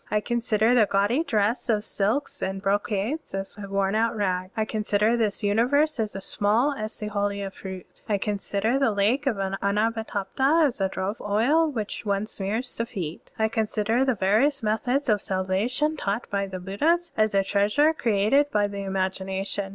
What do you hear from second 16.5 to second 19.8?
Buddhas as a treasure created by the imagination.